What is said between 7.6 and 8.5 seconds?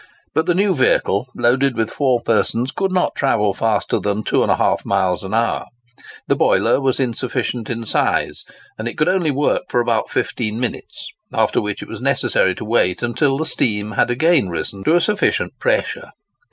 in size,